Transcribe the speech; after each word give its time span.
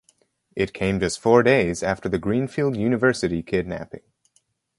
It 0.55 0.73
came 0.73 0.99
just 0.99 1.19
four 1.19 1.43
days 1.43 1.83
after 1.83 2.09
the 2.09 2.17
Greenfield 2.17 2.75
University 2.75 3.43
kidnapping. 3.43 4.01